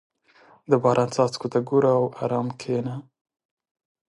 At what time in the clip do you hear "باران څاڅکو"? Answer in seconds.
0.83-1.47